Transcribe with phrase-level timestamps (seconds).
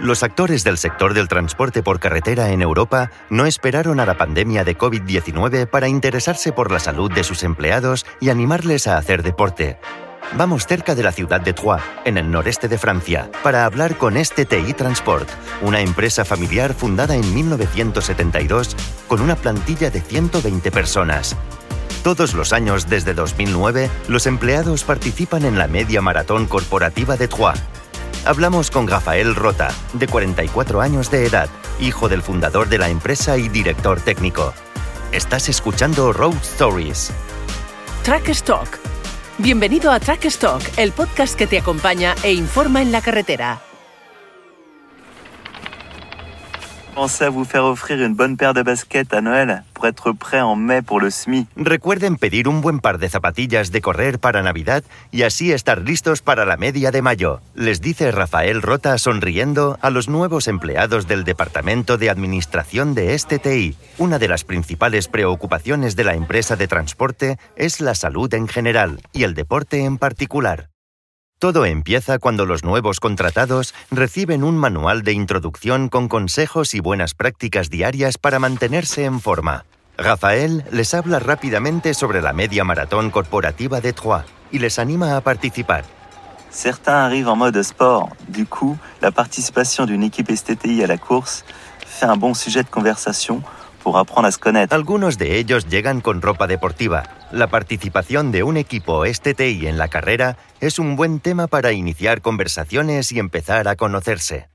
[0.00, 4.64] Los actores del sector del transporte por carretera en Europa no esperaron a la pandemia
[4.64, 9.78] de COVID-19 para interesarse por la salud de sus empleados y animarles a hacer deporte.
[10.36, 14.16] Vamos cerca de la ciudad de Troyes, en el noreste de Francia, para hablar con
[14.22, 15.28] STTI Transport,
[15.62, 18.76] una empresa familiar fundada en 1972
[19.06, 21.36] con una plantilla de 120 personas.
[22.02, 27.62] Todos los años desde 2009, los empleados participan en la media maratón corporativa de Troyes.
[28.26, 33.36] Hablamos con Rafael Rota, de 44 años de edad, hijo del fundador de la empresa
[33.36, 34.54] y director técnico.
[35.12, 37.12] Estás escuchando Road Stories.
[38.02, 38.78] Track Stock.
[39.36, 43.60] Bienvenido a Track Stock, el podcast que te acompaña e informa en la carretera.
[46.94, 50.40] Pensez à vous faire offrir une bonne paire de baskets à Noël pour être prêt
[50.40, 51.48] en mai pour le SMI.
[51.56, 56.22] Recuerden pedir un buen par de zapatillas de correr para Navidad y así estar listos
[56.22, 61.24] para la media de mayo, les dice Rafael Rota sonriendo a los nuevos empleados del
[61.24, 63.76] Departamento de Administración de STTI.
[63.98, 69.00] Una de las principales preocupaciones de la empresa de transporte es la salud en general
[69.12, 70.73] y el deporte en particular.
[71.44, 77.12] Todo empieza cuando los nuevos contratados reciben un manual de introducción con consejos y buenas
[77.12, 79.66] prácticas diarias para mantenerse en forma.
[79.98, 85.20] Rafael les habla rápidamente sobre la media maratón corporativa de Troyes y les anima a
[85.20, 85.84] participar.
[86.48, 88.08] Certains arrivent en mode sport.
[88.26, 91.44] Du coup, la participation d'une équipe STTI à la course
[91.84, 93.42] fait un bon sujet de conversation
[93.84, 94.74] pour apprendre à se connaître.
[94.74, 97.04] Algunos de ellos llegan con ropa deportiva.
[97.30, 102.22] La participación de un equipo STTI en la carrera es un buen tema para iniciar
[102.22, 104.48] conversaciones y empezar a conocerse.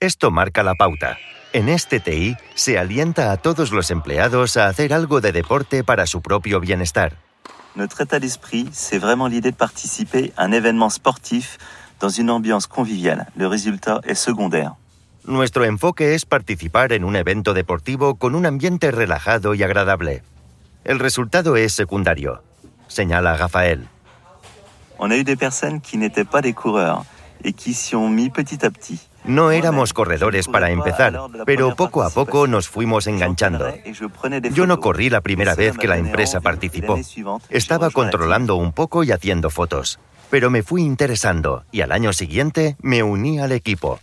[0.00, 1.18] Esto marca la pauta.
[1.52, 6.22] En STTI se alienta a todos los empleados a hacer algo de deporte para su
[6.22, 7.18] propio bienestar.
[7.74, 11.58] Notre état d'esprit, c'est vraiment l'idée de participer à un événement sportif
[12.00, 13.26] dans une ambiance conviviale.
[13.34, 14.74] Le résultat est secondaire.
[15.24, 20.22] Nuestro enfoque es participar en un evento deportivo con un ambiente relajado y agradable.
[20.84, 22.42] El resultado es secundario,
[22.88, 23.86] señala Rafael.
[24.98, 27.04] On a eu des personnes qui n'étaient pas des coureurs
[27.44, 29.00] et qui s'y ont mis petit à petit.
[29.24, 33.72] No éramos corredores para empezar, pero poco a poco nos fuimos enganchando.
[34.52, 36.98] Yo no corrí la primera vez que la empresa participó.
[37.48, 42.76] Estaba controlando un poco y haciendo fotos, pero me fui interesando y al año siguiente
[42.82, 44.00] me uní al equipo.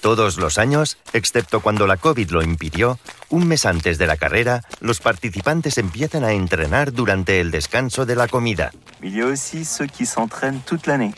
[0.00, 2.98] Todos los años, excepto cuando la COVID lo impidió,
[3.30, 8.14] un mes antes de la carrera, los participantes empiezan a entrenar durante el descanso de
[8.14, 8.70] la comida.
[9.02, 11.14] Il y a aussi ceux qui s'entraînent toute l'année,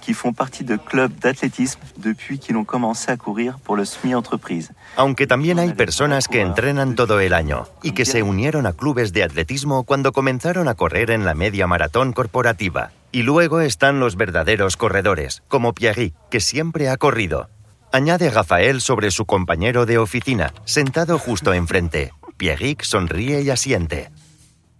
[0.00, 4.14] qui font partie de clubs d'athlétisme depuis qu'ils ont commencé à courir pour le SMI
[4.14, 4.72] entreprise.
[4.96, 9.12] Aunque también hay personas que entrenan todo el año y que se unieron a clubes
[9.12, 12.90] de atletismo cuando comenzaron a correr en la media maratón corporativa.
[13.12, 17.48] Y luego están los verdaderos corredores, como Pierre, que siempre ha corrido.
[17.94, 22.12] Añade Rafael sobre su compañero de oficina, sentado justo enfrente.
[22.36, 24.10] Pierrick sonríe y asiente.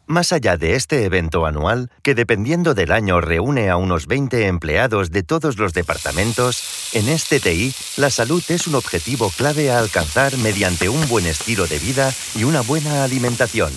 [0.09, 5.13] Más allá de este evento anual, que dependiendo del año reúne a unos 20 empleados
[5.13, 10.37] de todos los departamentos, en este TI la salud es un objetivo clave a alcanzar
[10.39, 13.73] mediante un buen estilo de vida y una buena alimentación.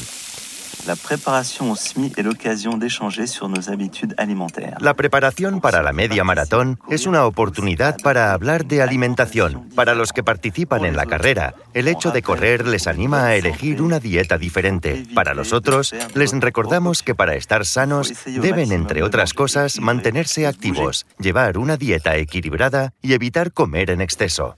[0.88, 4.78] La préparation au SMI est l'occasion d'échanger sur nos habitudes alimentaires.
[4.80, 9.68] La preparación para la media maratón es una oportunidad para hablar de alimentación.
[9.76, 13.82] Para los que participan en la carrera, el hecho de correr les anima a elegir
[13.82, 15.04] una dieta diferente.
[15.14, 21.06] Para los otros, les recordamos que para estar sanos deben, entre otras cosas, mantenerse activos,
[21.20, 24.56] llevar una dieta equilibrada y evitar comer en exceso.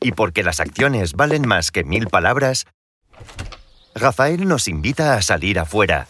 [0.00, 2.64] Y porque las acciones valen más que mil palabras,
[3.94, 6.08] Rafael nos invita a salir afuera.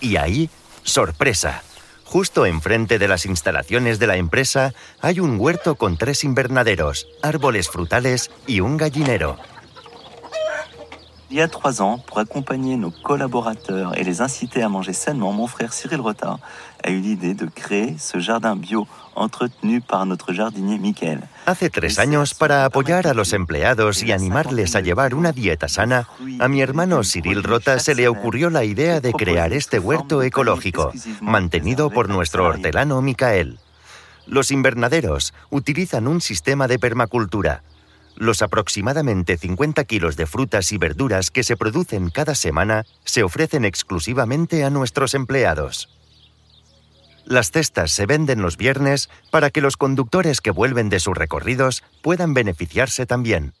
[0.00, 0.50] Y ahí,
[0.84, 1.62] sorpresa.
[2.04, 7.68] Justo enfrente de las instalaciones de la empresa hay un huerto con tres invernaderos, árboles
[7.68, 9.36] frutales y un gallinero.
[11.28, 15.32] Il y a trois ans, pour accompagner nos collaborateurs et les inciter à manger sainement,
[15.32, 16.38] mon frère Cyril Rota
[16.84, 21.22] a eu l'idée de créer ce jardin bio entretenu par notre jardinier Michael.
[21.46, 26.06] Hace tres años, para apoyar a los empleados y animarles a llevar una dieta sana,
[26.38, 30.92] a mi hermano Cyril Rota se le ocurrió la idea de crear este huerto ecológico,
[31.20, 33.58] mantenido por nuestro hortelano Micael.
[34.26, 37.62] Los invernaderos utilizan un sistema de permacultura.
[38.16, 43.64] Los aproximadamente 50 kilos de frutas y verduras que se producen cada semana se ofrecen
[43.64, 45.90] exclusivamente a nuestros empleados.
[47.26, 51.82] Las cestas se venden los viernes para que los conductores que vuelven de sus recorridos
[52.00, 53.52] puedan beneficiarse también.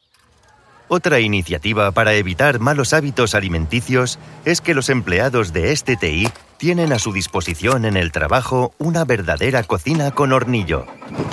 [0.88, 6.92] Otra iniciativa para evitar malos hábitos alimenticios es que los empleados de este TI tienen
[6.92, 10.86] a su disposición en el trabajo una verdadera cocina con hornillo.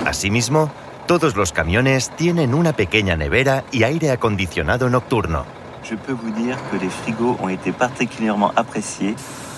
[0.05, 0.73] Asimismo,
[1.07, 5.45] Todos los camiones tienen una pequeña nevera y aire acondicionado nocturno.
[5.83, 9.15] Je peux vous dire que les frigos ont été particulièrement appréciés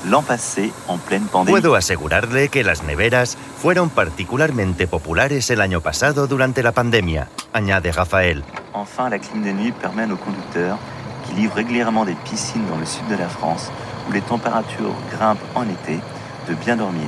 [0.10, 1.52] l'an passé en pleine pandémie.
[1.52, 7.92] Puedo asegurarle que las neveras fueron particularmente populares el año pasado durante la pandemia, añade
[7.92, 8.44] Rafael.
[8.74, 10.80] Enfin, la clim de nuit permet à nos conducteurs,
[11.28, 13.72] qui livrent régulièrement des piscines dans le sud de la France,
[14.10, 16.00] où les températures grimpent en été.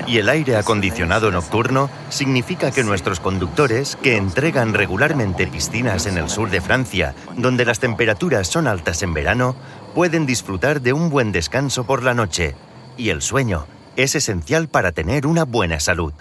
[0.08, 6.30] Y el aire acondicionado nocturno significa que nuestros conductores, que entregan regularmente piscinas en el
[6.30, 9.56] sur de Francia, donde las temperaturas son altas en verano,
[9.94, 12.56] pueden disfrutar de un buen descanso por la noche.
[12.98, 16.14] Y el sueño es esencial para tener una buena salud.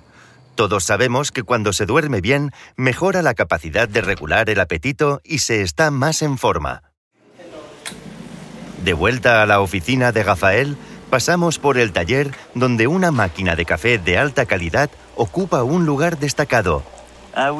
[0.55, 5.41] Todos sabemos que cuando se duerme bien, mejora la capacidad de regular el apetito y
[5.41, 6.83] se está más en forma.
[8.83, 10.79] De vuelta a la oficina de Rafael,
[11.17, 16.19] pasamos por el taller donde una máquina de café de alta calidad ocupa un lugar
[16.19, 16.83] destacado.
[17.35, 17.53] Ah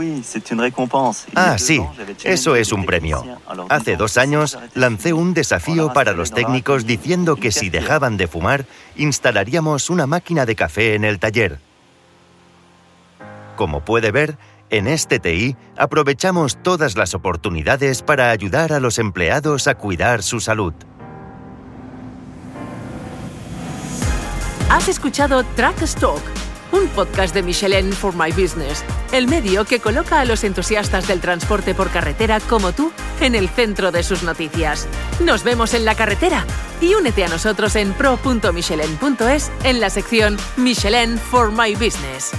[1.35, 1.81] Ah, sí,
[2.25, 3.25] eso es un premio.
[3.71, 8.67] Hace dos años lancé un desafío para los técnicos diciendo que si dejaban de fumar,
[8.95, 11.59] instalaríamos una máquina de café en el taller.
[13.57, 14.37] Como puede ver,
[14.69, 20.41] en este TI aprovechamos todas las oportunidades para ayudar a los empleados a cuidar su
[20.41, 20.75] salud.
[24.69, 26.21] Has escuchado Track Stock,
[26.73, 31.21] un podcast de Michelin for My Business, el medio que coloca a los entusiastas del
[31.21, 32.91] transporte por carretera como tú
[33.21, 34.89] en el centro de sus noticias.
[35.21, 36.45] Nos vemos en la carretera
[36.81, 42.33] y únete a nosotros en pro.michelin.es en la sección Michelin for My Business.